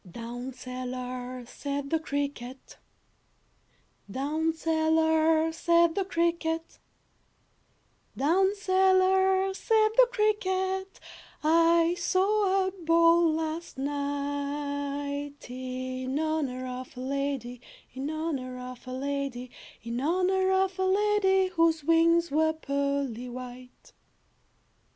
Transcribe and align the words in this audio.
I 0.03 0.09
"Down 0.09 0.51
cellar," 0.51 1.45
said 1.45 1.91
the 1.91 1.99
cricket, 1.99 2.79
"Down 4.09 4.51
cellar," 4.51 5.51
said 5.53 5.93
the 5.93 6.05
cricket, 6.05 6.79
"Down 8.17 8.55
cellar," 8.55 9.53
said 9.53 9.89
the 9.97 10.07
cricket, 10.11 10.99
"I 11.43 11.93
saw 11.99 12.65
a 12.67 12.71
ball 12.71 13.31
last 13.33 13.77
night, 13.77 15.47
In 15.51 16.17
honor 16.19 16.65
of 16.65 16.97
a 16.97 17.01
lady, 17.01 17.61
In 17.93 18.09
honor 18.09 18.57
of 18.57 18.87
a 18.87 18.91
lady, 18.93 19.51
In 19.83 20.01
honor 20.01 20.51
of 20.51 20.79
a 20.79 20.83
lady, 20.85 21.49
Whose 21.49 21.83
wings 21.83 22.31
were 22.31 22.53
pearly 22.53 23.29
white. 23.29 23.93